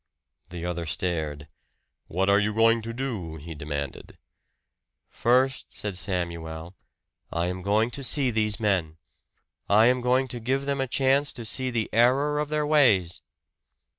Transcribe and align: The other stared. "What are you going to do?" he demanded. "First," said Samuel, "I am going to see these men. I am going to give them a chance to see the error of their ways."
The 0.49 0.65
other 0.65 0.87
stared. 0.87 1.47
"What 2.07 2.27
are 2.27 2.39
you 2.39 2.55
going 2.55 2.81
to 2.81 2.91
do?" 2.91 3.35
he 3.35 3.53
demanded. 3.53 4.17
"First," 5.11 5.67
said 5.71 5.95
Samuel, 5.95 6.75
"I 7.31 7.45
am 7.45 7.61
going 7.61 7.91
to 7.91 8.03
see 8.03 8.31
these 8.31 8.59
men. 8.59 8.97
I 9.69 9.85
am 9.85 10.01
going 10.01 10.27
to 10.29 10.39
give 10.39 10.65
them 10.65 10.81
a 10.81 10.87
chance 10.87 11.31
to 11.33 11.45
see 11.45 11.69
the 11.69 11.87
error 11.93 12.39
of 12.39 12.49
their 12.49 12.65
ways." 12.65 13.21